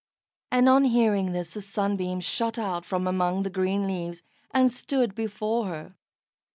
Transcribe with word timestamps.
And, 0.49 0.67
on 0.67 0.85
hearing 0.85 1.31
this, 1.31 1.51
the 1.51 1.61
Sunbeam 1.61 2.21
shot 2.21 2.57
out 2.57 2.85
from 2.85 3.05
among 3.05 3.43
the 3.43 3.51
green 3.51 3.85
leaves, 3.85 4.23
and 4.49 4.71
stood 4.73 5.13
before 5.13 5.67
her. 5.67 5.95